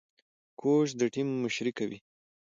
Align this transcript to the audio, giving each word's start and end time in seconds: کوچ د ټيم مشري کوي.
کوچ 0.59 0.87
د 0.99 1.01
ټيم 1.13 1.27
مشري 1.43 1.71
کوي. 1.77 1.99